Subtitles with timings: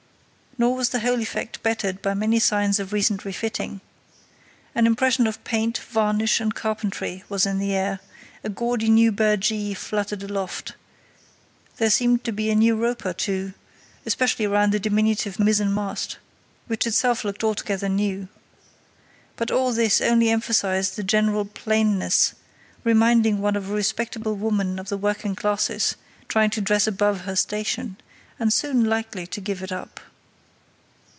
[0.57, 3.79] Nor was the whole effect bettered by many signs of recent refitting.
[4.75, 7.99] An impression of paint, varnish, and carpentry was in the air;
[8.43, 10.73] a gaudy new burgee fluttered aloft;
[11.77, 13.53] there seemed to be a new rope or two,
[14.05, 16.17] especially round the diminutive mizzen mast,
[16.67, 18.27] which itself looked altogether new.
[19.37, 22.33] But all this only emphasised the general plainness,
[22.83, 25.95] reminding one of a respectable woman of the working classes
[26.27, 27.95] trying to dress above her station,
[28.37, 29.99] and soon likely to give it up.